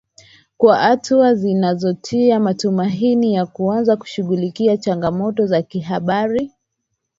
[0.57, 6.51] kwa hatua zinazotia matumaini ya kuanza kushughulikia changamoto za kihabari